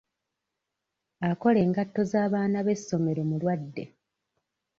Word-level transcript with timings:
Akola 1.29 1.59
engatto 1.65 2.01
z'abaana 2.11 2.59
b'essomero 2.65 3.21
mulwadde. 3.29 3.83